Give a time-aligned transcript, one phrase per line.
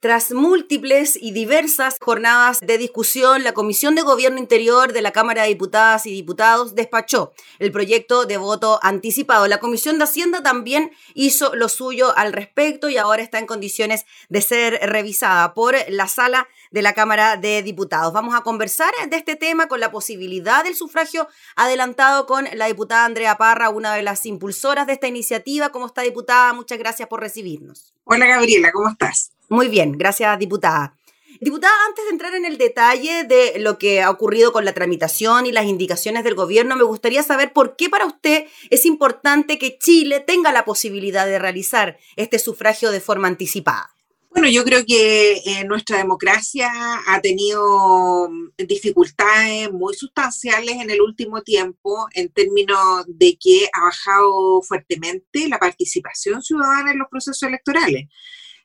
[0.00, 5.42] Tras múltiples y diversas jornadas de discusión, la Comisión de Gobierno Interior de la Cámara
[5.42, 9.46] de Diputadas y Diputados despachó el proyecto de voto anticipado.
[9.46, 14.06] La Comisión de Hacienda también hizo lo suyo al respecto y ahora está en condiciones
[14.30, 18.14] de ser revisada por la sala de la Cámara de Diputados.
[18.14, 23.04] Vamos a conversar de este tema con la posibilidad del sufragio adelantado con la diputada
[23.04, 25.68] Andrea Parra, una de las impulsoras de esta iniciativa.
[25.68, 26.54] ¿Cómo está, diputada?
[26.54, 27.92] Muchas gracias por recibirnos.
[28.04, 29.32] Hola, Gabriela, ¿cómo estás?
[29.50, 30.96] Muy bien, gracias, diputada.
[31.40, 35.44] Diputada, antes de entrar en el detalle de lo que ha ocurrido con la tramitación
[35.44, 39.76] y las indicaciones del gobierno, me gustaría saber por qué para usted es importante que
[39.76, 43.90] Chile tenga la posibilidad de realizar este sufragio de forma anticipada.
[44.30, 46.70] Bueno, yo creo que eh, nuestra democracia
[47.08, 53.80] ha tenido mm, dificultades muy sustanciales en el último tiempo en términos de que ha
[53.82, 58.06] bajado fuertemente la participación ciudadana en los procesos electorales.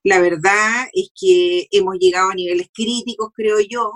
[0.05, 3.91] La verdad es que hemos llegado a niveles críticos, creo yo.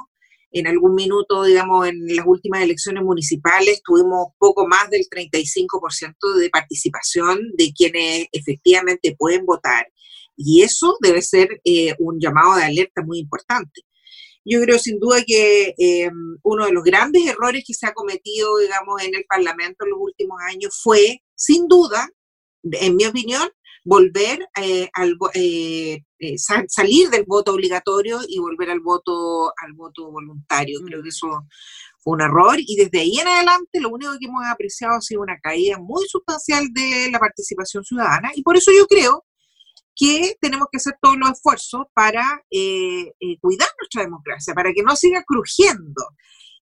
[0.52, 6.50] En algún minuto, digamos, en las últimas elecciones municipales tuvimos poco más del 35% de
[6.50, 9.86] participación de quienes efectivamente pueden votar.
[10.36, 13.82] Y eso debe ser eh, un llamado de alerta muy importante.
[14.44, 16.10] Yo creo sin duda que eh,
[16.42, 20.00] uno de los grandes errores que se ha cometido, digamos, en el Parlamento en los
[20.02, 22.10] últimos años fue, sin duda,
[22.64, 23.48] en mi opinión,
[23.90, 30.12] volver eh, al eh, eh, salir del voto obligatorio y volver al voto al voto
[30.12, 30.80] voluntario.
[30.86, 31.28] Creo que eso
[31.98, 35.22] fue un error y desde ahí en adelante lo único que hemos apreciado ha sido
[35.22, 39.26] una caída muy sustancial de la participación ciudadana y por eso yo creo
[39.96, 42.24] que tenemos que hacer todos los esfuerzos para
[43.42, 46.06] cuidar nuestra democracia, para que no siga crujiendo.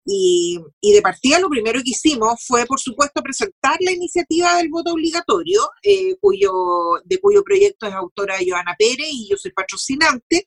[0.06, 4.92] Y, de partida lo primero que hicimos fue, por supuesto, presentar la iniciativa del voto
[4.92, 6.52] obligatorio, eh, cuyo,
[7.05, 10.46] de cuyo proyecto es autora Joana Pérez y yo soy patrocinante.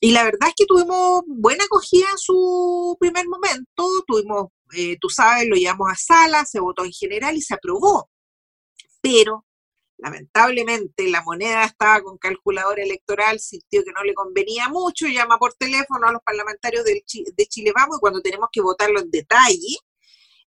[0.00, 5.10] Y la verdad es que tuvimos buena acogida en su primer momento, tuvimos, eh, tú
[5.10, 8.08] sabes, lo llevamos a sala, se votó en general y se aprobó.
[9.02, 9.44] Pero
[10.02, 15.54] lamentablemente la moneda estaba con calculadora electoral, sintió que no le convenía mucho, llama por
[15.54, 19.76] teléfono a los parlamentarios de Chile Vamos y cuando tenemos que votarlo en detalle,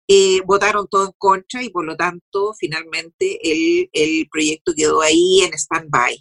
[0.09, 5.43] eh, votaron todos en contra y por lo tanto finalmente el, el proyecto quedó ahí
[5.43, 6.17] en stand-by.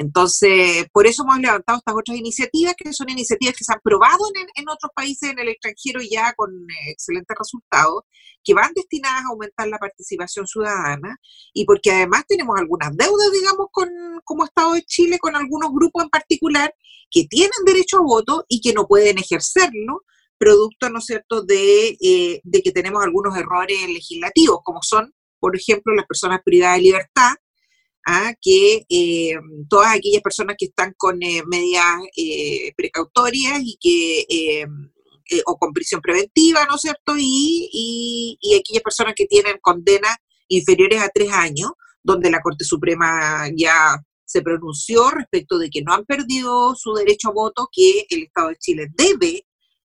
[0.00, 4.24] Entonces, por eso hemos levantado estas otras iniciativas, que son iniciativas que se han probado
[4.56, 8.04] en, otros países en el extranjero ya con eh, excelentes resultados,
[8.42, 11.18] que van destinadas a aumentar la participación ciudadana
[11.52, 13.90] y porque además tenemos algunas deudas, digamos, con
[14.24, 16.74] como Estado de Chile, con algunos grupos en particular
[17.10, 20.04] que tienen derecho a voto y que no pueden ejercerlo,
[20.38, 25.54] producto, ¿no es cierto?, de, eh, de que tenemos algunos errores legislativos, como son, por
[25.54, 27.34] ejemplo, las personas privadas de libertad,
[28.04, 29.34] a que eh,
[29.68, 34.66] todas aquellas personas que están con eh, medidas eh, precautorias y que
[35.46, 37.14] o con prisión preventiva, ¿no es cierto?
[37.16, 37.68] Y,
[38.42, 40.16] y, aquellas personas que tienen condenas
[40.48, 41.70] inferiores a tres años,
[42.02, 47.28] donde la Corte Suprema ya se pronunció respecto de que no han perdido su derecho
[47.28, 49.46] a voto, que el Estado de Chile debe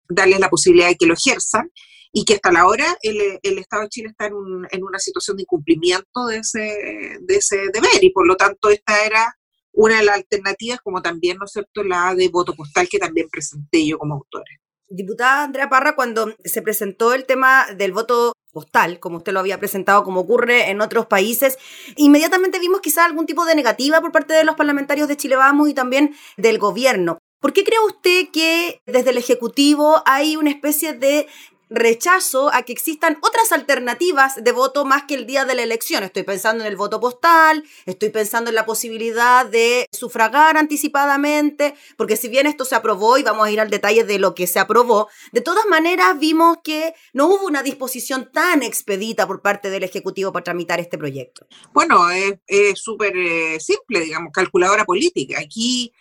[0.08, 1.72] darles la posibilidad de que lo ejerzan,
[2.12, 5.00] y que hasta la hora el, el Estado de Chile está en, un, en, una
[5.00, 9.38] situación de incumplimiento de ese, de ese deber y por lo tanto esta era
[9.74, 13.30] una de las alternativas, como también, ¿no es cierto?, la de voto postal que también
[13.32, 14.52] presenté yo como autora.
[14.90, 19.58] Diputada Andrea Parra, cuando se presentó el tema del voto postal, como usted lo había
[19.58, 21.58] presentado, como ocurre en otros países,
[21.96, 25.70] inmediatamente vimos quizá algún tipo de negativa por parte de los parlamentarios de Chile Vamos
[25.70, 27.20] y también del gobierno.
[27.40, 31.28] ¿Por qué cree usted que desde el Ejecutivo hay una especie de
[31.72, 36.04] rechazo a que existan otras alternativas de voto más que el día de la elección.
[36.04, 42.18] Estoy pensando en el voto postal, estoy pensando en la posibilidad de sufragar anticipadamente, porque
[42.18, 44.60] si bien esto se aprobó y vamos a ir al detalle de lo que se
[44.60, 49.84] aprobó, de todas maneras vimos que no hubo una disposición tan expedita por parte del
[49.84, 51.48] Ejecutivo para tramitar este proyecto.
[51.72, 55.40] Bueno, es súper eh, simple, digamos, calculadora política.
[55.40, 55.94] Aquí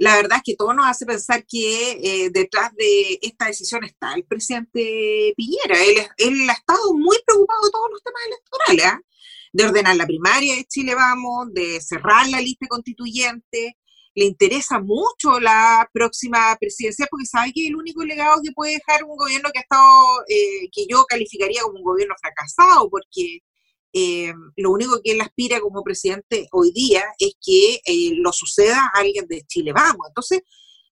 [0.00, 4.14] la verdad es que todo nos hace pensar que eh, detrás de esta decisión está
[4.14, 5.78] el presidente Piñera.
[5.84, 9.00] Él, él ha estado muy preocupado de todos los temas electorales, ¿ah?
[9.52, 13.76] de ordenar la primaria de Chile Vamos, de cerrar la lista constituyente.
[14.14, 18.78] Le interesa mucho la próxima presidencia porque sabe que es el único legado que puede
[18.78, 23.40] dejar un gobierno que ha estado, eh, que yo calificaría como un gobierno fracasado, porque
[23.92, 28.78] eh, lo único que él aspira como presidente hoy día es que eh, lo suceda
[28.94, 30.06] a alguien de Chile Vamos.
[30.08, 30.42] Entonces,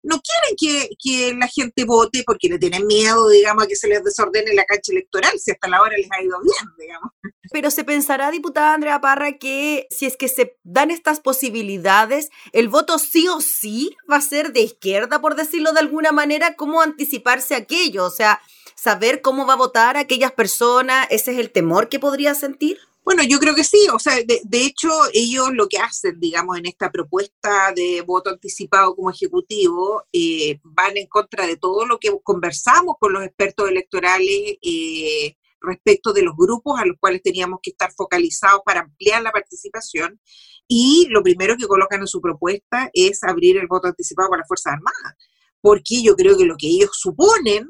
[0.03, 3.87] no quieren que, que, la gente vote porque le tienen miedo, digamos, a que se
[3.87, 7.11] les desordene la cancha electoral, si hasta la hora les ha ido bien, digamos.
[7.51, 12.67] Pero se pensará, diputada Andrea Parra, que si es que se dan estas posibilidades, el
[12.67, 16.81] voto sí o sí va a ser de izquierda, por decirlo de alguna manera, ¿cómo
[16.81, 18.03] anticiparse aquello?
[18.03, 18.41] O sea,
[18.75, 22.79] saber cómo va a votar aquellas personas, ese es el temor que podría sentir.
[23.03, 26.67] Bueno, yo creo que sí, o sea, de, hecho ellos lo que hacen, digamos, en
[26.67, 32.11] esta propuesta de voto anticipado como ejecutivo, eh, van en contra de todo lo que
[32.23, 37.71] conversamos con los expertos electorales eh, respecto de los grupos a los cuales teníamos que
[37.71, 40.21] estar focalizados para ampliar la participación.
[40.67, 44.47] Y lo primero que colocan en su propuesta es abrir el voto anticipado para las
[44.47, 45.15] Fuerzas Armadas,
[45.59, 47.69] porque yo creo que lo que ellos suponen,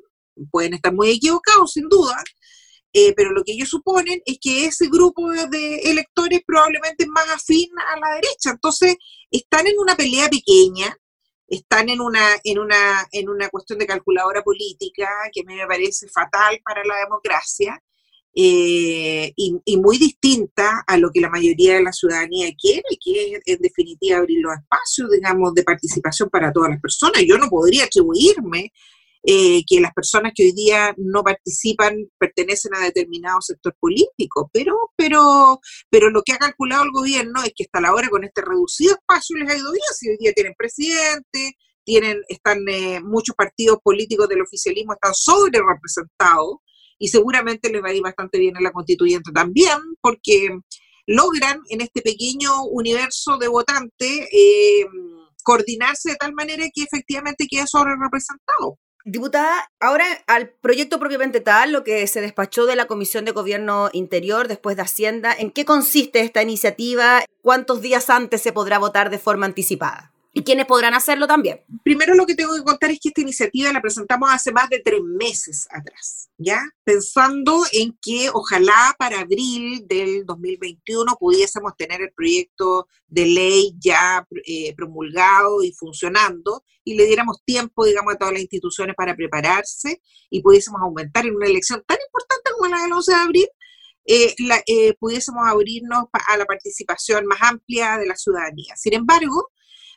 [0.52, 2.22] pueden estar muy equivocados sin duda,
[2.94, 7.28] eh, pero lo que ellos suponen es que ese grupo de electores probablemente es más
[7.30, 8.52] afín a la derecha.
[8.52, 8.96] Entonces,
[9.32, 10.96] están en una pelea pequeña,
[11.48, 15.68] están en una, en una, en una cuestión de calculadora política que a mí me
[15.68, 17.82] parece fatal para la democracia
[18.36, 23.42] eh, y, muy distinta a lo que la mayoría de la ciudadanía quiere, que es
[23.46, 27.24] en definitiva abrir los espacios, digamos, de participación para todas las personas.
[27.28, 28.72] Yo no podría atribuirme
[29.26, 34.76] eh, que las personas que hoy día no participan pertenecen a determinado sector político, pero,
[34.98, 38.42] pero, pero lo que ha calculado el gobierno es que hasta la hora con este
[38.42, 41.56] reducido espacio les ha ido bien, si hoy día tienen presidente,
[41.86, 46.58] tienen, están eh, muchos partidos políticos del oficialismo están sobre representados
[47.00, 50.50] y seguramente les va a ir bastante bien en la constituyente también, porque
[51.08, 54.86] logran en este pequeño universo de votantes eh,
[55.44, 58.80] coordinarse de tal manera que efectivamente queda sobre representado.
[59.06, 63.90] Diputada, ahora al proyecto propiamente tal, lo que se despachó de la Comisión de Gobierno
[63.92, 67.22] Interior después de Hacienda, ¿en qué consiste esta iniciativa?
[67.42, 70.13] ¿Cuántos días antes se podrá votar de forma anticipada?
[70.36, 71.62] ¿Y quiénes podrán hacerlo también?
[71.84, 74.80] Primero lo que tengo que contar es que esta iniciativa la presentamos hace más de
[74.80, 76.60] tres meses atrás, ¿ya?
[76.84, 84.28] Pensando en que ojalá para abril del 2021 pudiésemos tener el proyecto de ley ya
[84.48, 90.02] eh, promulgado y funcionando y le diéramos tiempo, digamos, a todas las instituciones para prepararse
[90.32, 93.48] y pudiésemos aumentar en una elección tan importante como la del 11 de abril
[94.06, 94.36] eh,
[94.68, 98.76] eh, pudiésemos abrirnos a la participación más amplia de la ciudadanía.
[98.76, 99.52] Sin embargo,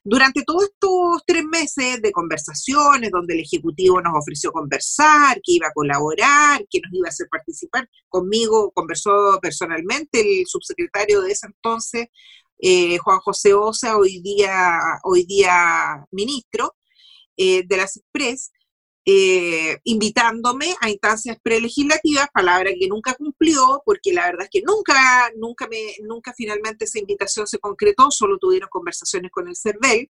[0.09, 5.67] durante todos estos tres meses de conversaciones, donde el Ejecutivo nos ofreció conversar, que iba
[5.67, 11.49] a colaborar, que nos iba a hacer participar, conmigo conversó personalmente el subsecretario de ese
[11.49, 12.07] entonces,
[12.61, 16.77] eh, Juan José Osa, hoy día, hoy día ministro
[17.37, 18.53] eh, de las Express,
[19.09, 25.31] eh, invitándome a instancias prelegislativas, palabra que nunca cumplió, porque la verdad es que nunca,
[25.37, 30.11] nunca, me, nunca finalmente esa invitación se concretó, solo tuvieron conversaciones con el CERVEL.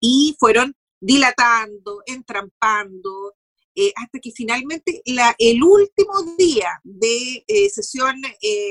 [0.00, 3.34] Y fueron dilatando, entrampando,
[3.74, 8.14] eh, hasta que finalmente la, el último día de eh, sesión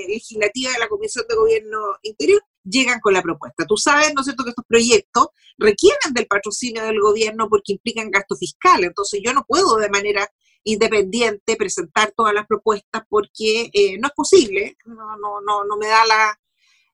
[0.08, 3.66] legislativa de la Comisión de Gobierno Interior llegan con la propuesta.
[3.66, 5.28] Tú sabes, ¿no es cierto?, que estos proyectos
[5.58, 8.84] requieren del patrocinio del gobierno porque implican gasto fiscal.
[8.84, 10.28] Entonces yo no puedo de manera
[10.64, 15.88] independiente presentar todas las propuestas porque eh, no es posible, no, no, no, no me
[15.88, 16.40] da la,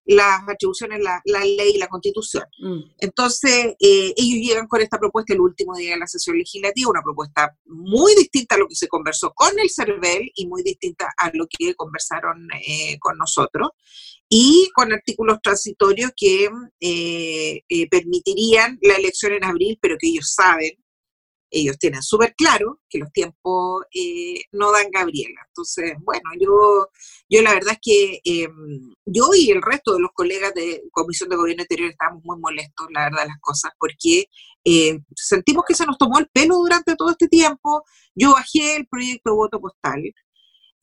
[0.07, 2.45] las atribuciones, la, la, ley y la constitución.
[2.59, 2.79] Mm.
[2.99, 7.03] Entonces, eh, ellos llegan con esta propuesta el último día de la sesión legislativa, una
[7.03, 11.29] propuesta muy distinta a lo que se conversó con el CERVEL y muy distinta a
[11.33, 13.71] lo que conversaron eh, con nosotros
[14.29, 20.33] y con artículos transitorios que eh, eh, permitirían la elección en abril, pero que ellos
[20.33, 20.71] saben,
[21.49, 25.40] ellos tienen súper claro que los tiempos eh, no dan Gabriela.
[25.47, 26.90] Entonces, bueno, yo,
[27.30, 31.30] yo la verdad es que em, yo y el resto de los colegas de Comisión
[31.30, 34.25] de Gobierno Interior estamos muy molestos, la verdad, las cosas, porque
[35.16, 37.85] sentimos que se nos tomó el pelo durante todo este tiempo.
[38.13, 40.04] Yo bajé el proyecto de voto postal,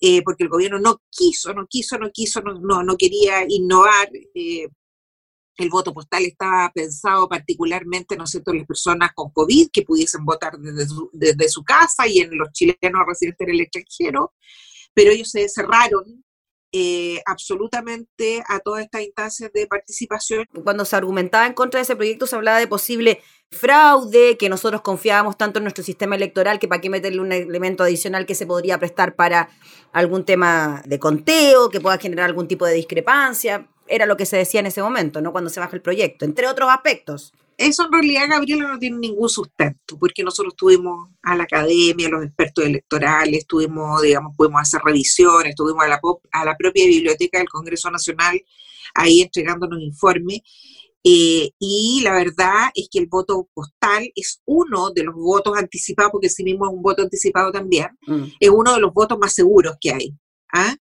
[0.07, 4.11] eh, porque el gobierno no quiso, no quiso, no quiso, no, no, quería innovar.
[4.35, 4.69] Eh,
[5.57, 10.27] el voto postal estaba pensado particularmente, ¿no es cierto?, las personas con COVID que pudiesen
[10.27, 14.35] votar desde su, desde su casa y en los chilenos residentes en el extranjero,
[14.93, 16.24] pero ellos se cerraron
[16.77, 20.45] eh, absolutamente a todas estas instancias de participación.
[20.65, 24.81] Cuando se argumentaba en contra de ese proyecto se hablaba de posible fraude, que nosotros
[24.81, 28.45] confiábamos tanto en nuestro sistema electoral que para qué meterle un elemento adicional que se
[28.45, 29.51] podría prestar para
[29.93, 33.69] algún tema de conteo, que pueda generar algún tipo de discrepancia.
[33.87, 35.31] Era lo que se decía en ese momento, ¿no?
[35.31, 37.33] Cuando se baja el proyecto, entre otros aspectos
[37.65, 42.11] eso en realidad, Gabriela, no tiene ningún sustento, porque nosotros tuvimos a la academia, a
[42.11, 46.01] los expertos electorales, tuvimos, digamos, pudimos hacer revisiones, tuvimos a la,
[46.33, 48.41] a la propia biblioteca del Congreso Nacional
[48.95, 50.41] ahí entregándonos informes,
[51.07, 56.11] Eh, y la verdad es que el voto postal es uno de los votos anticipados,
[56.13, 58.25] porque sí mismo es un voto anticipado también, mm.
[58.41, 60.15] es uno de los votos más seguros que hay.
[60.55, 60.75] ¿ah?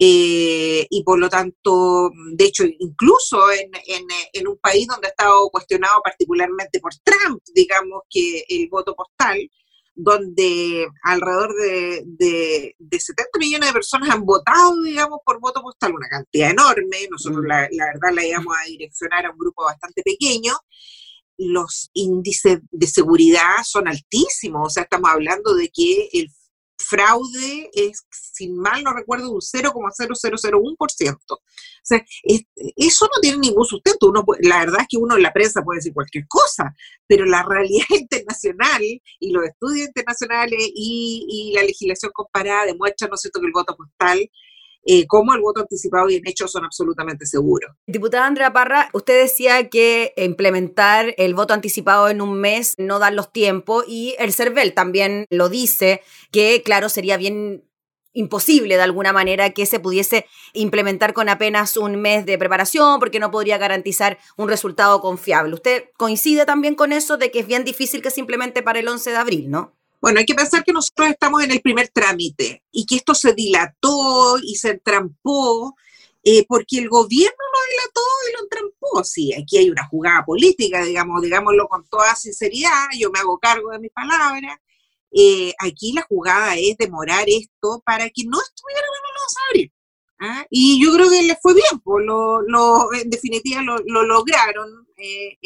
[0.00, 3.68] Eh, y por lo tanto, de hecho, incluso en,
[4.32, 9.50] en, un país donde ha estado cuestionado particularmente por Trump, digamos que el voto postal,
[9.96, 12.04] donde alrededor de,
[12.78, 17.42] de, 70 millones de personas han votado, digamos, por voto postal, una cantidad enorme, nosotros
[17.42, 17.48] mm.
[17.48, 20.54] la, la verdad la íbamos a direccionar a un grupo bastante pequeño,
[21.38, 26.28] los índices de seguridad son altísimos, o sea, estamos hablando de que el
[26.78, 31.16] fraude es, sin mal no recuerdo, un 0,0001%.
[31.30, 31.40] O
[31.82, 32.04] sea,
[32.76, 34.08] eso no tiene ningún sustento.
[34.08, 36.74] Uno, la verdad es que uno en la prensa puede decir cualquier cosa,
[37.06, 43.14] pero la realidad internacional y los estudios internacionales y, y la legislación comparada demuestran, ¿no
[43.14, 44.30] es cierto?, que el voto postal
[44.84, 47.72] eh, como el voto anticipado bien hecho son absolutamente seguros.
[47.86, 53.10] Diputada Andrea Parra, usted decía que implementar el voto anticipado en un mes no da
[53.10, 57.64] los tiempos y el CERVEL también lo dice, que claro, sería bien
[58.12, 63.20] imposible de alguna manera que se pudiese implementar con apenas un mes de preparación porque
[63.20, 65.54] no podría garantizar un resultado confiable.
[65.54, 68.88] ¿Usted coincide también con eso de que es bien difícil que se implemente para el
[68.88, 69.77] 11 de abril, no?
[70.00, 73.32] Bueno, hay que pensar que nosotros estamos en el primer trámite y que esto se
[73.32, 75.74] dilató y se entrampó
[76.22, 79.04] eh, porque el gobierno lo dilató y lo entrampó.
[79.04, 83.70] Sí, aquí hay una jugada política, digamos, digámoslo con toda sinceridad, yo me hago cargo
[83.70, 84.58] de mis palabras.
[85.10, 89.72] Eh, aquí la jugada es demorar esto para que no estuviera en el abril.
[90.20, 90.46] ¿ah?
[90.50, 94.86] Y yo creo que les fue bien, pues lo, lo, en definitiva lo, lo lograron.
[94.96, 95.38] Eh,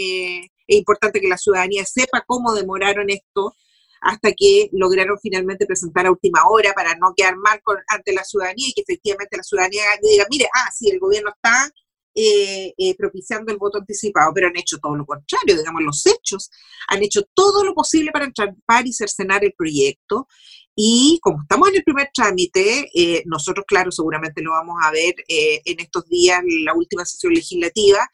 [0.66, 3.54] es importante que la ciudadanía sepa cómo demoraron esto
[4.02, 8.68] hasta que lograron finalmente presentar a última hora para no quedar mal ante la ciudadanía
[8.68, 11.70] y que efectivamente la ciudadanía diga, mire, ah, sí, el gobierno está
[12.14, 16.50] eh, eh, propiciando el voto anticipado, pero han hecho todo lo contrario, digamos, los hechos
[16.88, 20.26] han hecho todo lo posible para entrampar y cercenar el proyecto.
[20.74, 25.14] Y como estamos en el primer trámite, eh, nosotros, claro, seguramente lo vamos a ver
[25.28, 28.08] en estos días, la última sesión legislativa,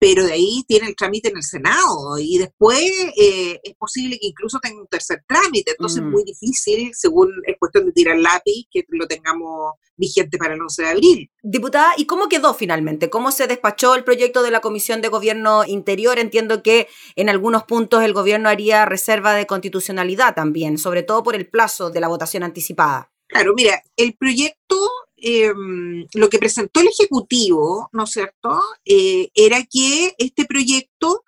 [0.00, 2.80] pero de ahí tiene el trámite en el Senado y después
[3.20, 6.10] eh, es posible que incluso tenga un tercer trámite, entonces es mm.
[6.10, 10.82] muy difícil, según es cuestión de tirar lápiz, que lo tengamos vigente para el 11
[10.82, 11.30] de abril.
[11.42, 13.10] Diputada, ¿y cómo quedó finalmente?
[13.10, 16.18] ¿Cómo se despachó el proyecto de la Comisión de Gobierno Interior?
[16.18, 21.36] Entiendo que en algunos puntos el gobierno haría reserva de constitucionalidad también, sobre todo por
[21.36, 23.12] el plazo de la votación anticipada.
[23.26, 24.76] Claro, mira, el proyecto
[25.22, 31.24] Em, lo que presentó el Ejecutivo, ¿no es cierto?, eh, era que este proyecto,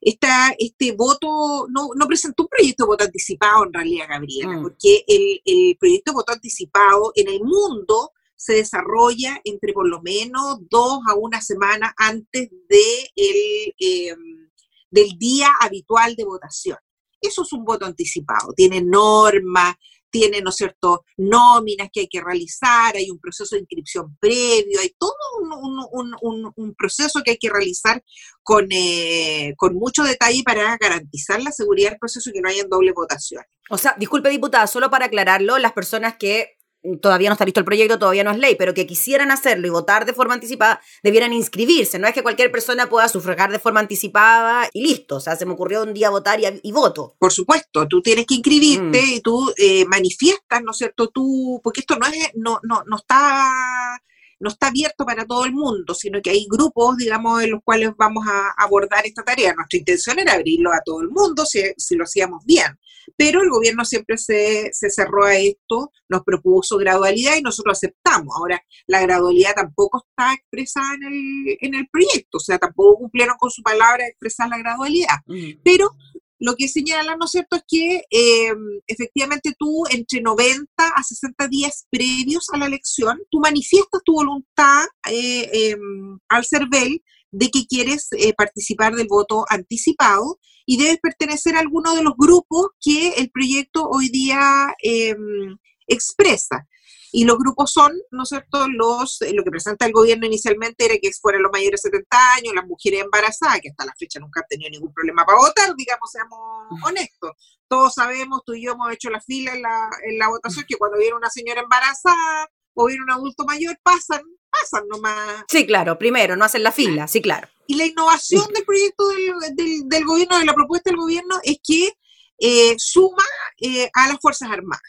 [0.00, 4.62] esta, este voto, no, no, presentó un proyecto de voto anticipado en realidad, Gabriela, mm.
[4.62, 10.02] porque el, el, proyecto de voto anticipado en el mundo se desarrolla entre por lo
[10.02, 14.50] menos dos a una semana antes de el, em,
[14.90, 16.78] del día habitual de votación.
[17.20, 19.76] Eso es un voto anticipado, tiene normas,
[20.18, 24.80] tiene, ¿no es cierto?, nóminas que hay que realizar, hay un proceso de inscripción previo,
[24.80, 28.02] hay todo un, proceso que hay que realizar
[28.42, 32.64] con, eh, con mucho detalle para garantizar la seguridad del proceso y que no haya
[32.68, 33.42] doble votación.
[33.70, 36.55] O sea, disculpe diputada, solo para aclararlo, las personas que
[37.00, 39.70] todavía no está listo el proyecto, todavía no es ley, pero que quisieran hacerlo y
[39.70, 41.98] votar de forma anticipada, debieran inscribirse.
[41.98, 45.16] No es que cualquier persona pueda sufragar de forma anticipada y listo.
[45.16, 47.16] O sea, se me ocurrió un día votar y, voto.
[47.18, 49.10] Por supuesto, tú tienes que inscribirte mm.
[49.14, 51.08] y tú eh, manifiestas, ¿no es cierto?
[51.08, 54.00] Tú, porque esto no es, no, no, no está
[54.38, 57.90] no está abierto para todo el mundo, sino que hay grupos, digamos, en los cuales
[57.96, 59.54] vamos a abordar esta tarea.
[59.54, 62.78] Nuestra intención era abrirlo a todo el mundo si, lo hacíamos bien,
[63.16, 68.34] pero el gobierno siempre se, cerró a esto, nos propuso gradualidad y nosotros aceptamos.
[68.36, 73.36] Ahora, la gradualidad tampoco está expresada en el, en el proyecto, o sea, tampoco cumplieron
[73.38, 75.60] con su palabra de expresar la gradualidad, mm.
[75.62, 75.90] pero
[76.38, 81.48] lo que señalan, ¿no es cierto?, es que em, efectivamente tú entre 90 a 60
[81.48, 87.66] días previos a la elección, tú manifiestas tu voluntad eh, em, al CERVEL de que
[87.66, 93.10] quieres eh, participar del voto anticipado y debes pertenecer a alguno de los grupos que
[93.14, 95.56] el proyecto hoy día em,
[95.86, 96.66] expresa.
[97.12, 100.84] Y los grupos son, ¿no es cierto?, los, eh, lo que presenta el gobierno inicialmente
[100.84, 104.18] era que fueran los mayores de 70 años, las mujeres embarazadas, que hasta la fecha
[104.18, 107.30] nunca han tenido ningún problema para votar, digamos, seamos honestos.
[107.68, 110.76] Todos sabemos, tú y yo hemos hecho la fila en la, en la votación, que
[110.76, 114.22] cuando viene una señora embarazada o viene un adulto mayor, pasan,
[114.60, 115.44] pasan nomás.
[115.48, 117.48] Sí, claro, primero, no hacen la fila, sí, claro.
[117.66, 121.92] Y la innovación del proyecto del, del, gobierno, de la propuesta del gobierno, es que
[122.38, 123.24] eh, suma
[123.60, 124.82] eh, a las Fuerzas Armadas,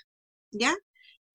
[0.52, 0.76] ¿ya?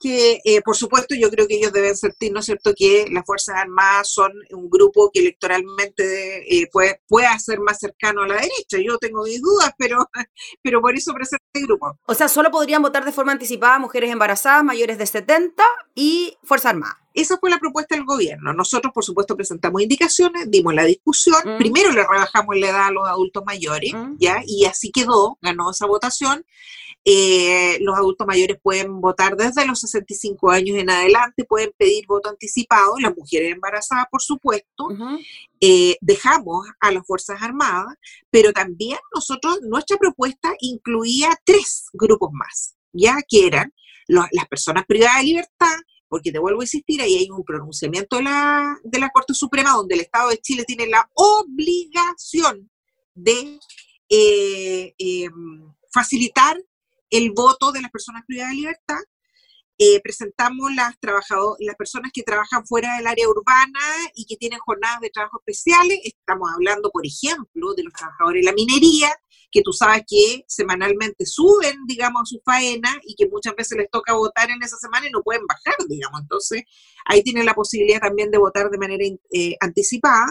[0.02, 3.24] Que, eh, por supuesto, yo creo que ellos deben sentir, ¿no es cierto?, que las
[3.24, 8.34] Fuerzas Armadas son un grupo que electoralmente eh, puede, puede ser más cercano a la
[8.34, 8.78] derecha.
[8.84, 10.08] Yo tengo mis dudas, pero,
[10.62, 11.98] pero por eso presento este grupo.
[12.06, 15.62] O sea, solo podrían votar de forma anticipada mujeres embarazadas mayores de 70
[15.94, 16.98] y Fuerza Armada.
[17.14, 18.52] Esa fue la propuesta del gobierno.
[18.54, 21.40] Nosotros, por supuesto, presentamos indicaciones, dimos la discusión.
[21.44, 21.58] Mm.
[21.58, 24.16] Primero le rebajamos la edad a los adultos mayores, mm.
[24.18, 24.42] ¿ya?
[24.46, 26.44] Y así quedó, ganó esa votación.
[27.04, 32.28] Eh, los adultos mayores pueden votar desde los 65 años en adelante, pueden pedir voto
[32.28, 34.88] anticipado, las mujeres embarazadas, por supuesto.
[35.60, 37.94] Eh, dejamos a las Fuerzas Armadas,
[38.30, 43.72] pero también nosotros, nuestra propuesta incluía tres grupos más, ya que eran
[44.08, 45.76] las personas privadas de libertad,
[46.08, 49.70] porque te vuelvo a insistir, ahí hay un pronunciamiento de la, de la Corte Suprema
[49.72, 52.70] donde el Estado de Chile tiene la obligación
[53.14, 53.58] de
[54.10, 55.30] eh,
[55.90, 56.58] facilitar
[57.12, 58.98] el voto de las personas privadas de libertad.
[59.84, 60.94] Eh, presentamos las,
[61.58, 63.80] las personas que trabajan fuera del área urbana
[64.14, 65.98] y que tienen jornadas de trabajo especiales.
[66.04, 69.12] Estamos hablando, por ejemplo, de los trabajadores de la minería,
[69.50, 73.90] que tú sabes que semanalmente suben, digamos, a su faena y que muchas veces les
[73.90, 76.20] toca votar en esa semana y no pueden bajar, digamos.
[76.20, 76.62] Entonces,
[77.06, 80.26] ahí tienen la posibilidad también de votar de manera eh, anticipada.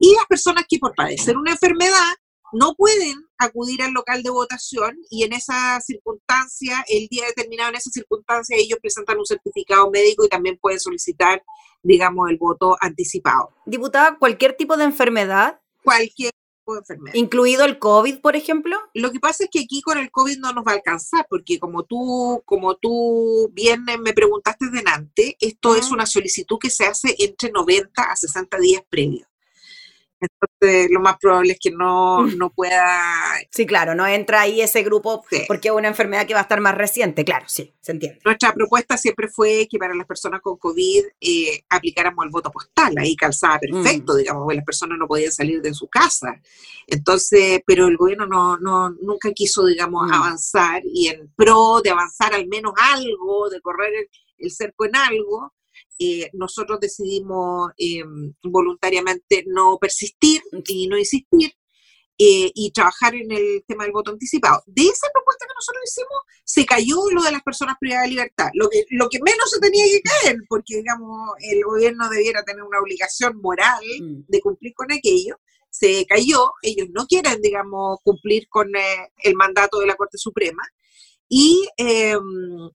[0.00, 2.14] Y las personas que por padecer una enfermedad
[2.52, 7.76] no pueden acudir al local de votación y en esa circunstancia, el día determinado en
[7.76, 11.42] esa circunstancia, ellos presentan un certificado médico y también pueden solicitar,
[11.82, 13.50] digamos, el voto anticipado.
[13.66, 15.60] Diputada, cualquier tipo de enfermedad.
[15.82, 17.14] Cualquier tipo de enfermedad.
[17.14, 18.76] ¿Incluido el COVID, por ejemplo?
[18.94, 21.58] Lo que pasa es que aquí con el COVID no nos va a alcanzar, porque
[21.58, 27.14] como tú, como tú bien me preguntaste delante, esto es una solicitud que se hace
[27.18, 29.28] entre 90 a 60 días previos.
[30.20, 32.36] Entonces, lo más probable es que no, mm.
[32.36, 32.84] no pueda...
[33.50, 36.60] Sí, claro, no entra ahí ese grupo porque es una enfermedad que va a estar
[36.60, 38.20] más reciente, claro, sí, se entiende.
[38.24, 42.94] Nuestra propuesta siempre fue que para las personas con COVID eh, aplicáramos el voto postal,
[42.98, 44.16] ahí calzaba perfecto, mm.
[44.16, 46.40] digamos, porque las personas no podían salir de su casa.
[46.86, 50.14] Entonces, pero el gobierno no, no nunca quiso, digamos, mm.
[50.14, 54.08] avanzar y en pro de avanzar al menos algo, de correr
[54.38, 55.52] el cerco en algo,
[55.98, 58.04] eh, nosotros decidimos eh,
[58.44, 61.52] voluntariamente no persistir y no insistir
[62.16, 64.62] eh, y trabajar en el tema del voto anticipado.
[64.66, 68.48] De esa propuesta que nosotros hicimos, se cayó lo de las personas privadas de libertad,
[68.54, 72.62] lo que, lo que menos se tenía que caer, porque digamos, el gobierno debiera tener
[72.62, 74.24] una obligación moral mm.
[74.26, 75.38] de cumplir con aquello.
[75.70, 80.62] Se cayó, ellos no quieren, digamos, cumplir con el mandato de la Corte Suprema,
[81.28, 82.20] y em,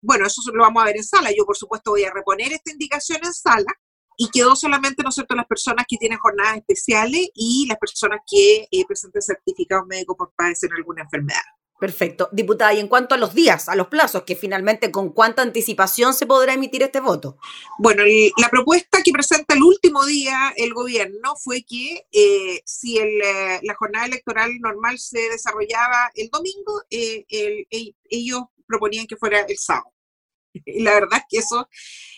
[0.01, 1.31] bueno, eso lo vamos a ver en sala.
[1.35, 3.73] Yo, por supuesto, voy a reponer esta indicación en sala
[4.17, 8.19] y quedó solamente, ¿no es cierto?, las personas que tienen jornadas especiales y las personas
[8.29, 11.41] que eh, presenten certificados médicos por padecer alguna enfermedad.
[11.83, 12.29] Perfecto.
[12.31, 16.13] Diputada, y en cuanto a los días, a los plazos, que finalmente con cuánta anticipación
[16.13, 17.35] se podrá emitir este voto.
[17.77, 18.03] Bueno,
[18.37, 23.59] la propuesta que presenta el último día el gobierno fue que eh, si el, eh,
[23.63, 27.25] la jornada electoral normal se desarrollaba el domingo, eh,
[28.09, 29.92] ellos proponían que fuera el sábado.
[30.65, 31.67] Y la verdad es que eso,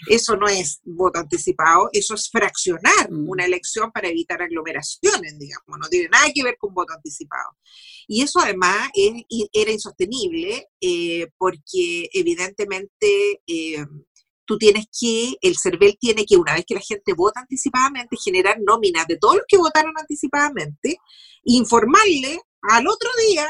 [0.07, 3.29] eso no es voto anticipado, eso es fraccionar mm.
[3.29, 7.57] una elección para evitar aglomeraciones, digamos, no tiene nada que ver con voto anticipado.
[8.07, 8.89] Y eso además
[9.51, 13.85] era insostenible eh, porque evidentemente eh,
[14.45, 18.57] tú tienes que, el CERVEL tiene que, una vez que la gente vota anticipadamente, generar
[18.61, 20.97] nóminas de todos los que votaron anticipadamente,
[21.43, 23.47] informarle al otro día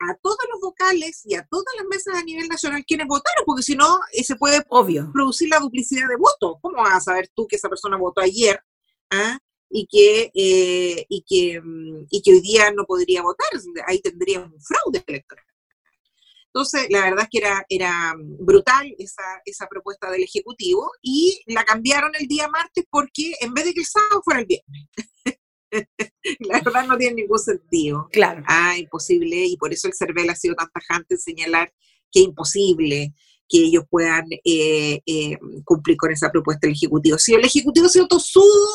[0.00, 3.62] a todos los vocales y a todas las mesas a nivel nacional quienes votaron, porque
[3.62, 5.10] si no, eh, se puede Obvio.
[5.12, 6.58] producir la duplicidad de votos.
[6.62, 8.60] ¿Cómo vas a saber tú que esa persona votó ayer
[9.10, 9.38] ah?
[9.68, 13.48] y, que, eh, y, que, mm, y que hoy día no podría votar?
[13.86, 15.44] Ahí tendría un fraude electoral.
[16.46, 21.64] Entonces, la verdad es que era, era brutal esa, esa propuesta del Ejecutivo y la
[21.64, 24.88] cambiaron el día martes porque en vez de que el sábado fuera el viernes.
[26.40, 28.08] la verdad no tiene ningún sentido.
[28.12, 28.42] Claro.
[28.46, 31.72] Ah, imposible, y por eso el CERVEL ha sido tan tajante en señalar
[32.10, 33.14] que es imposible
[33.48, 37.18] que ellos puedan eh, eh, cumplir con esa propuesta del Ejecutivo.
[37.18, 38.68] Si el Ejecutivo ha sido tosudo,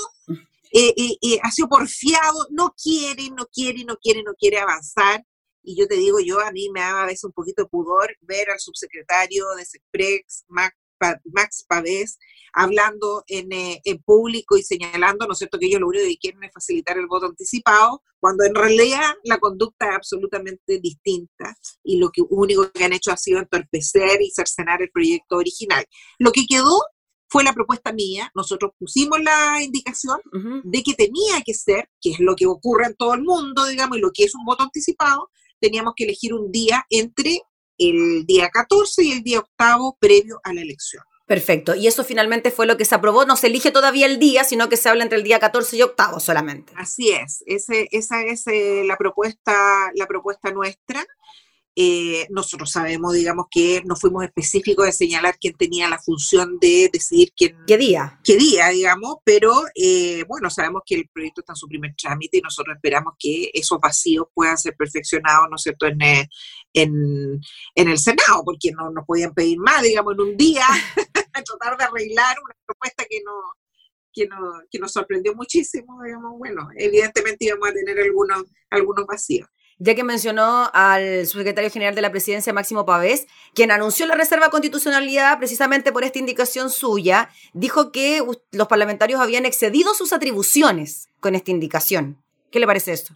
[0.74, 5.24] eh, ha sido porfiado, no quiere, no quiere, no quiere, no quiere avanzar.
[5.64, 8.16] Y yo te digo, yo a mí me da a veces un poquito de pudor
[8.22, 10.76] ver al subsecretario de SEPREX, Mac
[11.26, 12.18] Max Pavés,
[12.54, 16.44] hablando eh, en, público y señalando, ¿no es cierto?, que ellos lo único que quieren
[16.44, 22.10] es facilitar el voto anticipado, cuando en realidad la conducta es absolutamente distinta y lo
[22.10, 25.86] que único que han hecho ha sido entorpecer y cercenar el proyecto original.
[26.18, 26.82] Lo que quedó
[27.28, 30.20] fue la propuesta mía, nosotros pusimos la indicación
[30.64, 33.98] de que tenía que ser, que es lo que ocurre en todo el mundo, digamos,
[33.98, 35.30] y lo que es un voto anticipado,
[35.60, 37.42] teníamos que elegir un día entre
[37.78, 41.04] el día 14 y el día octavo previo a la elección.
[41.26, 41.74] Perfecto.
[41.74, 43.26] Y eso finalmente fue lo que se aprobó.
[43.26, 45.82] No se elige todavía el día, sino que se habla entre el día 14 y
[45.82, 46.72] octavo solamente.
[46.76, 47.44] Así es.
[47.48, 51.04] Ese, esa es eh, la, propuesta, la propuesta nuestra.
[51.78, 56.90] Eh, nosotros sabemos, digamos, que no fuimos específicos de señalar quién tenía la función de
[56.92, 57.58] decidir quién...
[57.68, 58.18] ¿Qué día?
[58.24, 59.18] ¿Qué día, digamos?
[59.26, 63.16] Pero, eh, bueno, sabemos que el proyecto está en su primer trámite y nosotros esperamos
[63.20, 66.30] que esos vacíos puedan ser perfeccionados, ¿no es cierto?, en, eh,
[66.74, 67.42] en,
[67.76, 70.74] en el Senado, porque no nos podían pedir más, digamos, en un día, a
[71.44, 73.34] tratar de arreglar una propuesta que no,
[74.14, 79.50] que, no, que nos sorprendió muchísimo, digamos, bueno, evidentemente íbamos a tener algunos, algunos vacíos
[79.78, 84.50] ya que mencionó al subsecretario general de la presidencia, Máximo Pavés, quien anunció la reserva
[84.50, 91.36] constitucionalidad precisamente por esta indicación suya, dijo que los parlamentarios habían excedido sus atribuciones con
[91.36, 92.24] esta indicación.
[92.52, 93.14] ¿Qué le parece eso?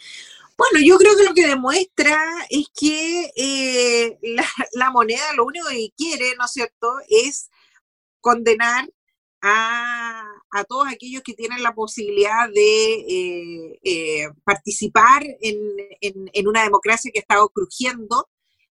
[0.58, 2.20] Bueno, yo creo que lo que demuestra
[2.50, 7.50] es que eh, la, la moneda lo único que quiere, ¿no es cierto?, es
[8.20, 8.90] condenar
[9.42, 10.26] a,
[10.68, 17.22] todos aquellos que tienen la posibilidad de eh, eh, participar en, una democracia que ha
[17.22, 18.28] estado crujiendo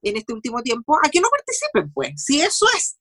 [0.02, 2.24] en este último tiempo, a que no participen, pues.
[2.24, 2.98] Si eso es.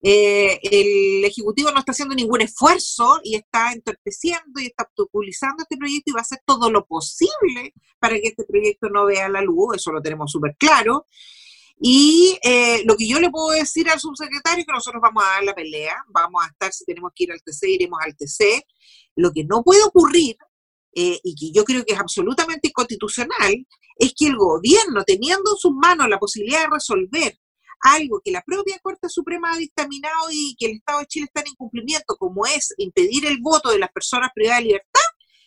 [0.00, 5.76] Eh, el Ejecutivo no está haciendo ningún esfuerzo y está entorpeciendo y está obstaculizando este
[5.76, 9.42] proyecto y va a hacer todo lo posible para que este proyecto no vea la
[9.42, 11.06] luz, eso lo tenemos súper claro.
[11.80, 15.28] Y eh, lo que yo le puedo decir al subsecretario es que nosotros vamos a
[15.28, 18.64] dar la pelea, vamos a estar, si tenemos que ir al TC, iremos al TC.
[19.16, 20.36] Lo que no puede ocurrir,
[20.94, 25.56] eh, y que yo creo que es absolutamente inconstitucional, es que el gobierno, teniendo en
[25.56, 27.38] sus manos la posibilidad de resolver
[27.80, 31.40] algo que la propia Corte Suprema ha dictaminado y que el Estado de Chile está
[31.42, 35.00] en incumplimiento, como es impedir el voto de las personas privadas de libertad,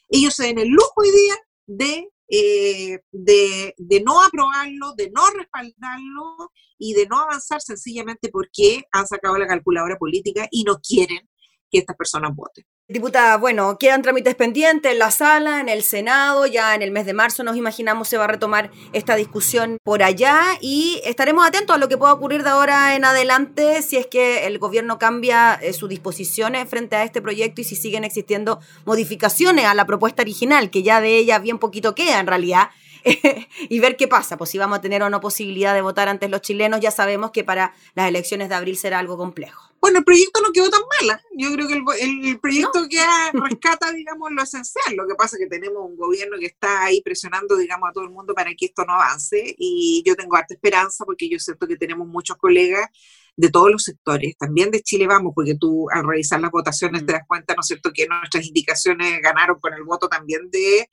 [0.10, 1.36] ellos se den el lujo hoy día
[1.68, 8.86] de eh, de, de, no aprobarlo, de no respaldarlo y de no avanzar sencillamente porque
[8.94, 11.30] han sacado la calculadora política y no quieren
[11.70, 12.66] que estas personas voten.
[12.92, 17.06] Diputada, bueno, quedan trámites pendientes en la sala, en el Senado, ya en el mes
[17.06, 21.74] de marzo nos imaginamos se va a retomar esta discusión por allá y estaremos atentos
[21.74, 25.54] a lo que pueda ocurrir de ahora en adelante si es que el gobierno cambia
[25.54, 30.22] eh, sus disposiciones frente a este proyecto y si siguen existiendo modificaciones a la propuesta
[30.22, 32.72] original, que ya de ella bien poquito queda en realidad.
[33.70, 36.30] y ver qué pasa, pues si vamos a tener o no posibilidad de votar antes
[36.30, 39.72] los chilenos, ya sabemos que para las elecciones de abril será algo complejo.
[39.82, 41.18] Bueno, el proyecto no quedó tan mal.
[41.18, 41.24] ¿eh?
[41.36, 43.00] Yo creo que el, proyecto que
[43.34, 44.96] rescata, digamos, lo esencial.
[44.96, 48.04] Lo que pasa es que tenemos un gobierno que está ahí presionando, digamos, a todo
[48.04, 49.56] el mundo para que esto no avance.
[49.58, 52.90] Y yo tengo harta esperanza porque yo siento que tenemos muchos colegas
[53.36, 57.14] de todos los sectores, también de Chile Vamos, porque tú al revisar las votaciones te
[57.14, 57.16] mm.
[57.16, 60.88] das cuenta, ¿no es cierto?, que nuestras indicaciones ganaron con el voto también de,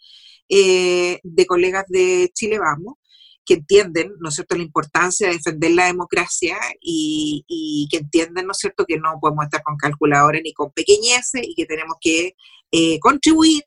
[0.49, 2.95] eh, de colegas de Chile Vamos
[3.49, 8.53] que entienden, ¿no es cierto?, la importancia de defender la democracia y, que entienden, ¿no
[8.53, 12.35] es cierto?, que no podemos estar con calculadores ni con pequeñeces y que tenemos que
[12.71, 13.65] eh, contribuir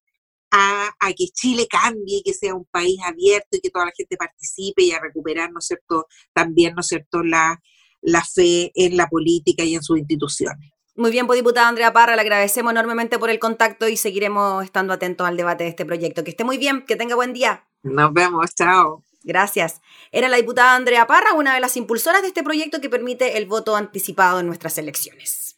[0.52, 4.84] a, que Chile cambie, que sea un país abierto y que toda la gente participe
[4.84, 7.60] y a recuperar, ¿no es cierto?, también, ¿no es cierto?, la,
[8.02, 10.70] la fe en la política y en sus instituciones.
[10.96, 14.94] Muy bien, pues diputada Andrea Parra, le agradecemos enormemente por el contacto y seguiremos estando
[14.94, 16.24] atentos al debate de este proyecto.
[16.24, 17.64] Que esté muy bien, que tenga buen día.
[17.84, 19.04] Nos vemos, chao.
[19.24, 19.82] Gracias.
[20.12, 23.46] Era la diputada Andrea Parra, una de las impulsoras de este proyecto que permite el
[23.46, 25.51] voto anticipado en nuestras elecciones.